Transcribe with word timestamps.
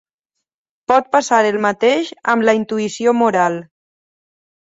Pot 0.91 1.11
passar 1.15 1.41
el 1.49 1.57
mateix 1.65 2.09
amb 2.35 2.47
la 2.49 2.57
intuïció 2.61 3.13
moral. 3.21 3.59